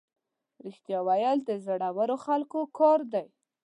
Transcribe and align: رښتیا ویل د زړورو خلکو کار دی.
رښتیا 0.65 0.99
ویل 1.07 1.37
د 1.45 1.51
زړورو 1.65 2.15
خلکو 2.25 2.59
کار 2.77 2.99
دی. 3.13 3.25